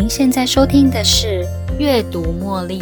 [0.00, 1.44] 您现在收听的是
[1.76, 2.78] 《阅读茉莉》。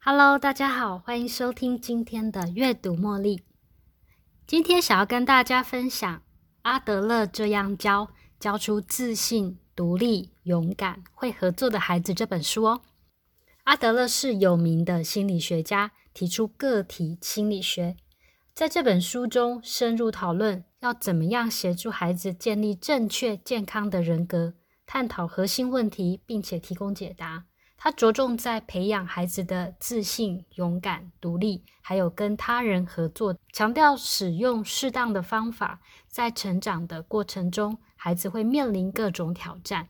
[0.00, 3.38] Hello，大家好，欢迎收听今天的《阅读茉莉》。
[4.46, 6.20] 今天想要跟大家分享
[6.60, 12.82] 阿德勒这样教，教出自信、独立、勇敢、会合作的孩子这本书哦。
[13.62, 17.96] 阿德勒是有名的心理学家，提出个体心理学，
[18.54, 24.54] 在这本书中深入讨论要怎么样协助孩子建立正确健康的人格，
[24.86, 27.44] 探讨核心问题，并且提供解答。
[27.76, 35.80] 他着重在培养孩子的自信、勇敢、独立，还有跟他人合作，强调使用适当的方法。
[36.08, 39.88] 在成长的过程中，孩子会面临各种挑战。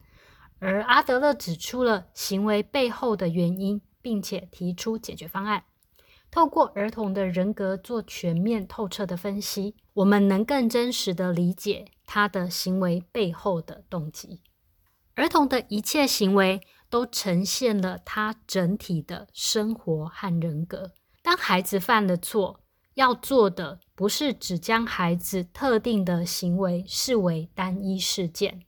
[0.58, 5.62] 而阿德勒指出了行为背后的原因，并且提出解决方案。
[6.34, 14.40] 透过儿童的人格做全面透彻的分析，我们能更真实的理解他的行为背后的动机。
[15.14, 20.90] 儿童的一切行为都呈现了他整体的生活和人格。
[21.22, 22.58] 当孩子犯了错，
[22.94, 28.62] 要做的不是只将孩子特定的行为视为单一事件。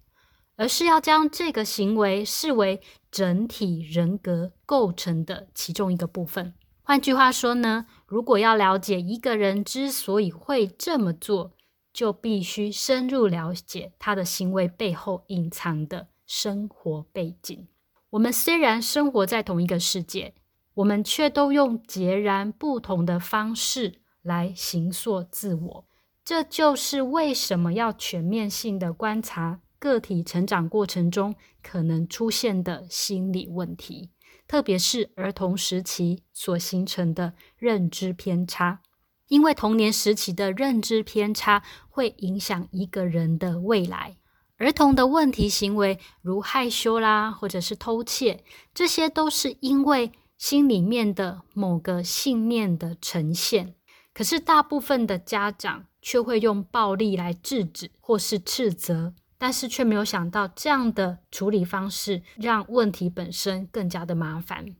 [0.55, 6.55] 而是要将这个行为视为整体人格构成的其中一个部分。
[6.89, 11.51] 换句话说呢，如果要了解一个人之所以会这么做，
[11.93, 17.67] 就必须深入了解他的行为背后隐藏的生活背景。
[18.11, 20.35] 我们虽然生活在同一个世界，
[20.75, 25.85] 我们却都用截然不同的方式来形塑自我。
[26.25, 29.59] 这就是为什么要全面性的观察。
[29.81, 34.11] 个体成长过程中可能出现的心理问题，
[34.49, 38.81] 特别是儿童时期所形成的认知偏差，
[39.29, 44.17] 因为童年时期的认知偏差会影响一个人的未来。
[44.59, 53.75] 儿童的问题行为，如害羞啦，或者是偷窃，这些都是因为心里面的某个信念的呈现。
[54.15, 59.13] 可是大部分的家长却会用暴力来制止或是斥责。
[59.39, 64.77] 但是却没有想到，这样的处理方式让问题本身更加的麻烦。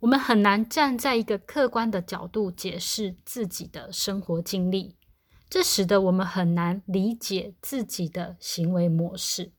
[0.00, 4.96] 我们很难站在一个客观的角度解释自己的生活经历，
[5.50, 9.52] 这使得我们很难理解自己的行为模式。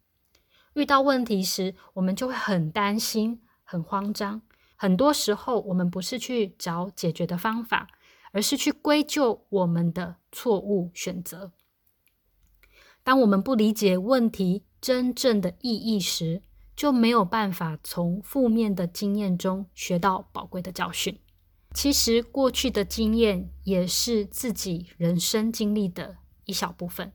[0.76, 4.42] 遇到问题时，我们就会很担心、很慌张。
[4.78, 7.90] 很多时候，我们不是去找解决的方法，
[8.32, 11.52] 而是去归咎我们的错误选择。
[13.04, 16.42] 当我们不理解问题真正的意义时，
[16.76, 21.20] 就没有办法从负面的经验中学到宝贵的教训。
[21.74, 27.12] 其实，过去的经验也是自己人生经历的一小部分。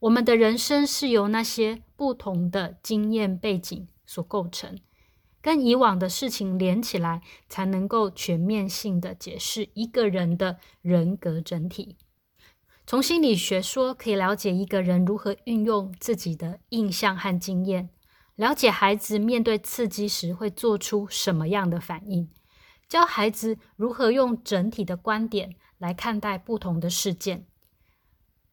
[0.00, 4.78] 我们的人生是由那些不同的经验背景所构成，
[5.42, 11.96] 跟以往的事情连起来，才能够全面性的解释一个人的人格整体。
[12.90, 17.88] 从心理学说，可以了解一个人如何运用自己的印象和经验，
[18.34, 22.28] 了解孩子面对刺激时会做出什么样的反应，
[22.88, 27.46] 教孩子如何用整体的观点来看待不同的事件。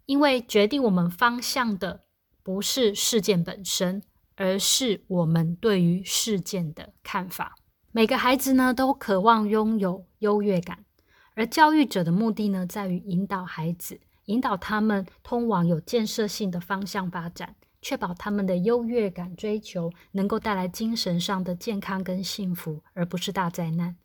[0.06, 2.04] 因为决定我们方向的
[2.44, 4.04] 不是事件本身，
[4.36, 7.56] 而是我们对于事件的看法。
[7.92, 10.86] 每个孩子呢，都渴望拥有优越感，
[11.34, 14.00] 而教育者的目的呢，在于引导孩子。
[14.28, 23.98] 引导他们通往有建设性的方向发展，确保他们的优越感追求能够带来精神上的健康跟幸福，而不是大灾难。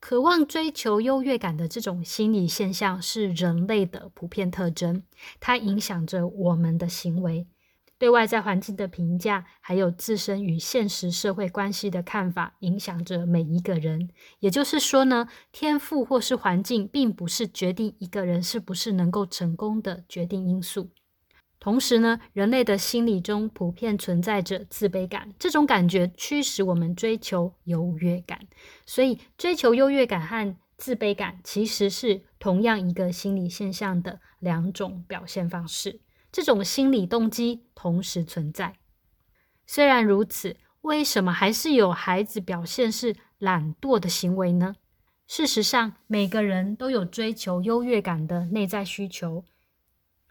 [0.00, 5.02] 渴望追求优越感的这种心理现象是人类的普遍特征，
[5.40, 7.48] 它影响着我们的行为。
[7.98, 14.08] 对外在环境的评价，还有自身与现实社会关系的看法，影响着每一个人。
[14.38, 20.90] 也就是说呢，天赋或是环境，并不是决定一个人是不是能够成功的决定因素。
[21.60, 28.38] 同时呢，人类的心理中普遍存在着自卑感，这种感觉驱使我们追求优越感。
[28.86, 36.00] 所以，追求优越感和自卑感其实是同样一个心理现象的两种表现方式。
[36.38, 38.76] 这种心理动机同时存在。
[39.66, 44.76] 虽然如此，为什么还是有孩子表现是懒惰的行为呢？
[45.26, 49.44] 事实上，每个人都有追求优越感的内在需求，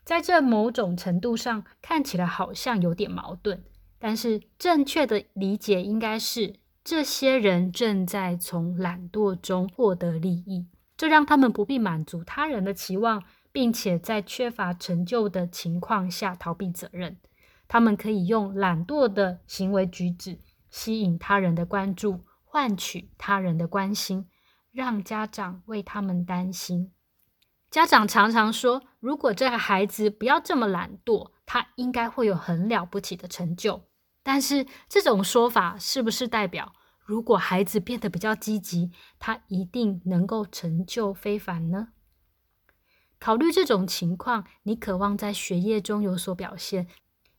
[0.05, 3.61] 在这某种程度上看起来好像有点矛盾。
[3.99, 6.55] 但是，正确的理解应该是，
[6.85, 13.21] 这些人正在从懒惰中获得利益，这让他们不必满足他人的期望，
[13.57, 17.17] 并且在缺乏成就的情况下逃避责任。
[17.67, 20.39] 他们可以用懒惰的行为举止
[20.69, 24.27] 吸引他人的关注，换取他人的关心，
[24.71, 26.91] 让家长为他们担心。
[27.71, 33.85] 家长常常说：“如果这个孩子不要这么懒惰，他应该会有很了不起的成就。”
[34.21, 36.73] 但是，这种说法是不是代表，
[37.03, 41.87] 如果孩子变得比较积极，他一定能够成就非凡呢？
[43.19, 46.87] 考虑这种情况，你渴望在学业中有所表现，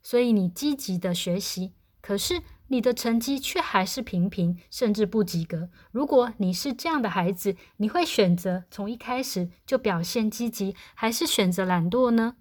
[0.02, 2.42] 所以你积极的学习，可是。
[2.70, 5.70] 你的成绩却还是平平，甚至不及格。
[5.90, 12.36] 如果你是这样的孩子，你会选择从一开始就表现积极，还是选择懒惰呢？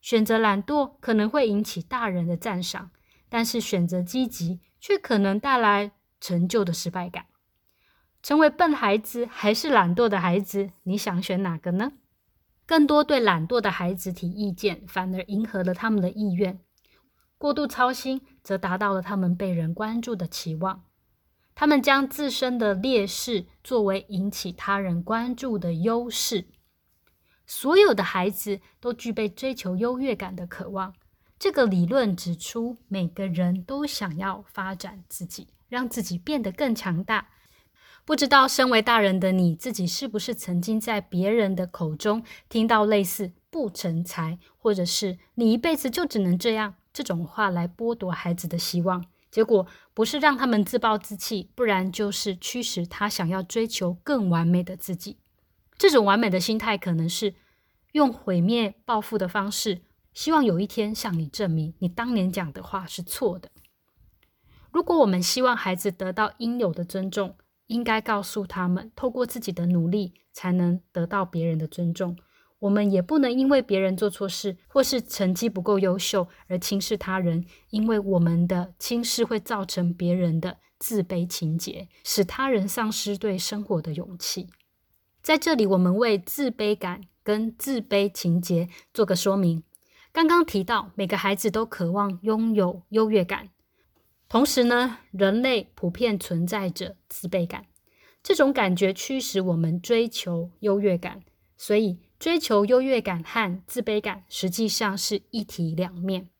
[0.00, 2.90] 选择懒惰可能会引起大人的赞赏，
[3.28, 7.26] 但是选择积极却可能带来成就的失败感。
[8.20, 11.92] 成为笨孩子还是懒惰的孩子，你想选哪个呢？
[12.72, 16.58] 更多对懒惰的孩子提意见，反而迎合了他们的意愿。
[17.36, 20.84] 过度操心，则达到了他们被人关注的期望。
[21.54, 26.46] 他们将自身的劣势作为引起他人关注的优势。
[27.44, 30.94] 所有的孩子都具备追求优越感的渴望。
[31.38, 37.28] 这个理论指出，每个人都想要发展自己，让自己变得更强大。
[38.04, 46.74] 不知道身为大人的你自己，是不是曾经在别人的口中听到类似“不成才”或者是“你一辈子就只能这样”？
[46.92, 55.16] 这种话来剥夺孩子的希望，结果不是让他们自暴自弃，不然就是驱使他想要追求更完美的自己。
[55.78, 57.34] 这种完美的心态，可能是
[57.92, 59.80] 用毁灭报复的方式，
[60.12, 63.50] 希望有一天向你证明你当年讲的话是错的。
[64.70, 67.36] 如果我们希望孩子得到应有的尊重，
[67.72, 72.16] 应该告诉他们，透过自己的努力才能得到别人的尊重。
[72.60, 84.46] 我们也不能因为别人做错事或是成绩不够优秀而轻视他人，因为我们的轻视会造成别人的自卑情结，使他人丧失对生活的勇气。
[85.22, 89.64] 在这里，我们为自卑感跟自卑情结做个说明。
[90.12, 93.48] 刚刚提到，每个孩子都渴望拥有优越感，
[94.32, 97.66] 同时呢，人类普遍存在着自卑感，
[98.22, 101.20] 这种感觉驱使我们追求优越感，
[101.58, 101.98] 所以。
[102.18, 106.30] 追求优越感和自卑感实际上是一体两面。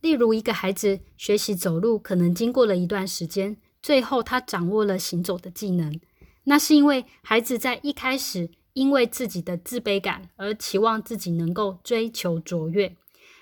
[0.00, 6.00] 例如，一个孩子学习走路，可能经过了一段时间，最后他掌握了行走的技能。
[6.44, 12.96] 那是因为孩子在一开始因为自己的自卑感而期望自己能够追求卓越，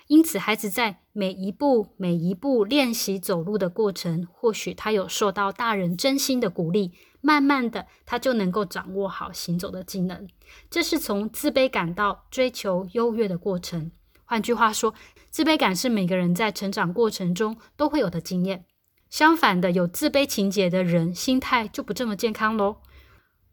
[0.07, 6.91] 因此孩子在每一步每一步练习走路的过程，或许他有受到大人真心的鼓励。
[7.21, 10.27] 慢慢的，他就能够掌握好行走的技能。
[10.69, 13.91] 这是从自卑感到追求优越的过程。
[14.25, 14.93] 换句话说，
[15.31, 18.65] 自卑感是每个人在成长过程中都会有的经验。
[19.09, 22.77] 相反的，有自卑情节的人，心态就不这么健康喽。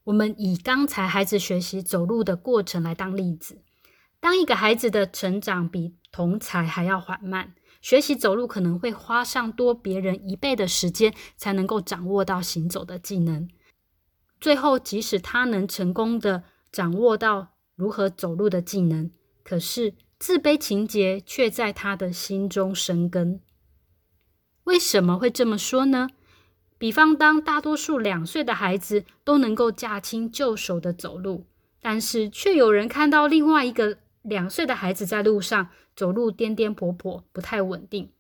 [0.04, 3.62] 我们以刚才孩子学习走路的过程来当例子。
[4.20, 13.48] 当一个孩子的成长比同才还要缓慢，学习走路可能会花上多别人一倍的时间，才能够掌握到行走的技能。
[14.40, 19.10] 最后，即使他能成功的掌握到如何走路的技能，
[19.42, 23.40] 可是自卑情节却在他的心中生根。
[24.64, 26.08] 为什么会这么说呢？
[26.78, 31.46] 比方，当大多数两岁的孩子都能够驾轻就熟的走路，
[31.80, 38.12] 但是却有人看到另外一个两岁的孩子在路上走路颠颠簸簸，不太稳定。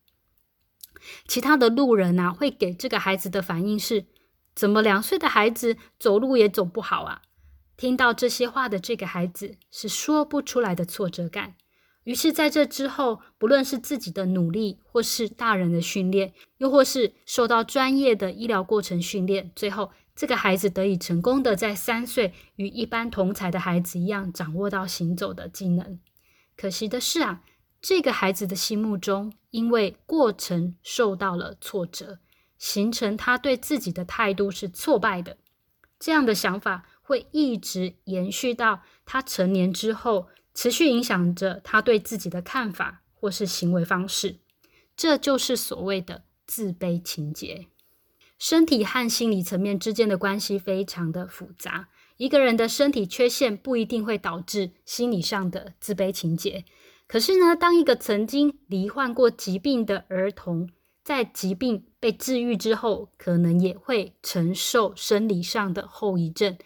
[1.26, 4.06] 其他的路人啊，会给这个孩子的反应是。
[4.54, 7.22] 怎么两岁的孩子走路也走不好啊？
[7.74, 11.54] 听到这些话的这个孩子是说不出来的挫折感。
[12.04, 25.98] 于是，在这之后，不论是自己的努力，或是大人的训练，又或是受到专业的医疗过程训练，最后这个孩子得以成功的在三岁与一般同才的孩子一样掌握到行走的技能。
[26.56, 27.42] 可惜的是啊，
[27.80, 32.18] 这个孩子的心目中，因为过程受到了挫折。
[32.58, 35.36] 形成他对自己的态度是挫败的，
[35.98, 44.36] 这样的想法会一直延续到他成年之后，持续影响着他对自己的看法或是行为方式。
[44.96, 47.66] 这就是所谓的自卑情结。
[48.42, 51.88] 身体和心理层面之间的关系非常的复杂。
[52.16, 56.64] 一个人的身体缺陷不一定会导致心理上的自卑情结。
[57.06, 60.68] 可是呢，当一个曾经罹患过疾病的儿童，
[61.04, 66.58] 在疾病被治愈之后，可能也会承受生理上的后遗症，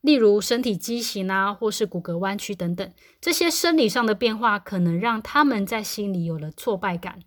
[0.00, 2.88] 例如身体畸形啊，或是骨骼弯曲等等。
[3.20, 7.18] 这些生理上的变化，可能让他们在心里有了挫败感，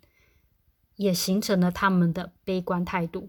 [0.96, 3.28] 也形成了他们的悲观态度。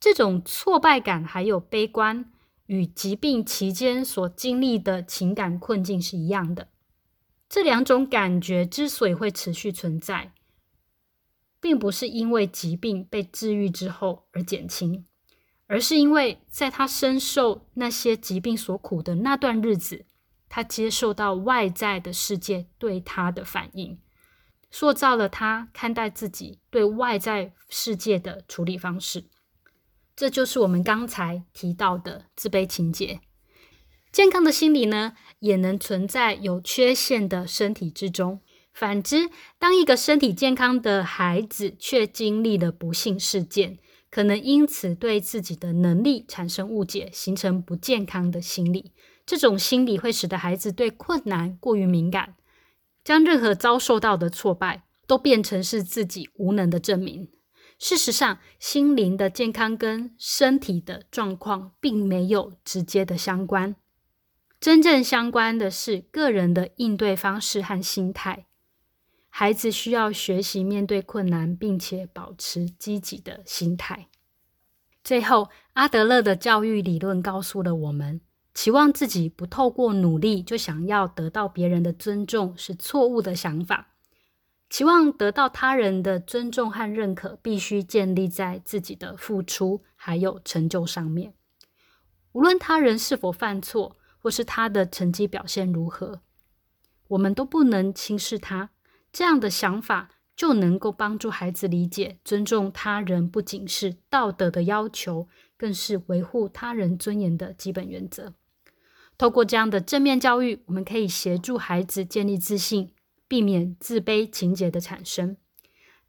[0.00, 2.32] 这种挫败感还有悲观，
[2.66, 6.68] 与疾病期间所经历的情感困境是一样的。
[7.48, 10.32] 这两种感觉之所以会持续存在。
[11.60, 15.04] 并不是因为疾病被治愈之后而减轻，
[15.66, 20.06] 而是因为在他深受那些疾病所苦的那段日子，
[20.48, 23.98] 他接受到外在的世界对他的反应，
[24.70, 29.24] 塑造了他看待自己对外在世界的处理方式。
[30.20, 33.20] 这就是我们刚才提到的自卑情节。
[34.12, 38.38] 健康的心理呢，也能存在有缺陷的身体之中。
[38.74, 43.78] 反之，当一个身体健康的孩子却经历了不幸事件，
[44.10, 48.92] 可能因此对自己的能力产生误解，形成不健康的心理。
[49.24, 52.34] 这种心理会使得孩子对困难过于敏感，
[53.02, 57.30] 将任何遭受到的挫败都变成是自己无能的证明。
[57.80, 63.74] 事实上，心灵的健康跟身体的状况并没有直接的相关，
[64.60, 68.44] 真正相关的是个人的应对方式和心态。
[69.30, 74.08] 孩子需要学习面对困难，并且保持积极的心态。
[75.02, 78.20] 最后，阿德勒的教育理论告诉了我们：
[78.52, 83.94] 期望自己不透过努力就想要得到别人的尊重是错误的想法。
[84.70, 91.34] 期望得到他人的尊重和认可，必须建立在自己的付出还有成就上面。
[92.32, 96.22] 无论他人是否犯错，或是他的成绩表现如何，
[97.08, 98.70] 我们都不能轻视他。
[99.12, 108.34] 这样的想法就能够帮助孩子理解，尊重他人不仅是道德的要求，更是维护他人尊严的基本原则。
[109.18, 112.94] 透过这样的正面教育，我们可以协助孩子建立自信，
[113.30, 115.36] 避免自卑情节的产生。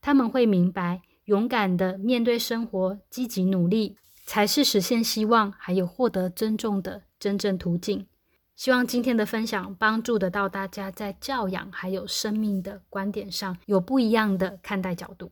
[0.02, 8.08] 他们会明白，勇敢的面对生活，积极努力，才是实现希望还有获得尊重的真正途径。
[8.56, 15.32] 希望今天的分享帮助得到大家，在教养还有生命的观点上有不一样的看待角度。